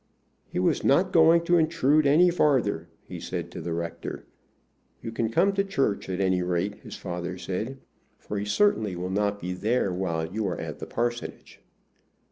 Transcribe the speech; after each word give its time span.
"He 0.47 0.57
was 0.57 0.83
not 0.83 1.11
going 1.13 1.41
to 1.43 1.59
intrude 1.59 2.07
any 2.07 2.31
farther," 2.31 2.89
he 3.03 3.19
said 3.19 3.51
to 3.51 3.61
the 3.61 3.71
rector. 3.71 4.25
"You 5.03 5.11
can 5.11 5.29
come 5.29 5.53
to 5.53 5.63
church, 5.63 6.09
at 6.09 6.19
any 6.19 6.41
rate," 6.41 6.73
his 6.79 6.95
father 6.97 7.37
said, 7.37 7.77
"for 8.17 8.39
he 8.39 8.45
certainly 8.45 8.95
will 8.95 9.11
not 9.11 9.39
be 9.39 9.53
there 9.53 9.93
while 9.93 10.25
you 10.25 10.47
are 10.47 10.57
at 10.59 10.79
the 10.79 10.87
parsonage." 10.87 11.61